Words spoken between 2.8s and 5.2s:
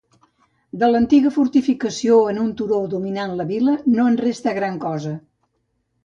dominant la vila, no en resta gran cosa.